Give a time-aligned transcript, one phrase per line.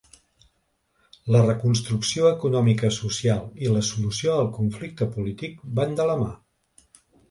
[1.35, 6.37] La reconstrucció econòmica-social i la solució al conflicte polític van de la mà.